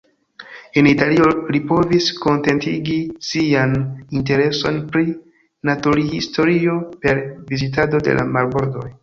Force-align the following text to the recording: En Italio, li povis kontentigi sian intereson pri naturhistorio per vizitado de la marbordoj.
En 0.79 0.85
Italio, 0.91 1.25
li 1.55 1.59
povis 1.71 2.07
kontentigi 2.23 2.95
sian 3.27 3.75
intereson 4.21 4.81
pri 4.89 5.05
naturhistorio 5.71 6.81
per 7.05 7.23
vizitado 7.55 8.03
de 8.11 8.19
la 8.23 8.27
marbordoj. 8.35 8.89